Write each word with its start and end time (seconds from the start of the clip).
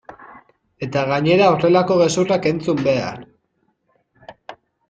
Eta 0.85 1.03
gainera 1.11 1.51
horrelako 1.57 1.99
gezurrak 2.01 2.49
entzun 2.53 2.83
behar! 2.91 3.23